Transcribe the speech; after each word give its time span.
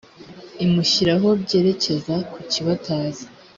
imushyiraho 0.65 1.27
byerekeza 1.43 2.15
ku 2.31 2.39
ki 2.51 2.61
bataza 2.67 3.25